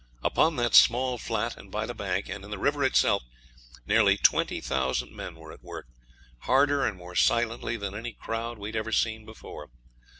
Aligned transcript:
Upon 0.23 0.55
that 0.55 0.73
small 0.73 1.19
flat, 1.19 1.55
and 1.55 1.69
by 1.69 1.85
the 1.85 1.93
bank, 1.93 2.27
and 2.27 2.43
in 2.43 2.49
the 2.49 2.57
river 2.57 2.83
itself, 2.83 3.21
nearly 3.85 4.17
20,000 4.17 5.15
men 5.15 5.35
were 5.35 5.51
at 5.51 5.61
work, 5.63 5.85
harder 6.39 6.83
and 6.83 6.97
more 6.97 7.13
silently 7.13 7.77
than 7.77 7.93
any 7.93 8.13
crowd 8.13 8.57
we'd 8.57 8.75
ever 8.75 8.91
seen 8.91 9.25
before. 9.25 9.69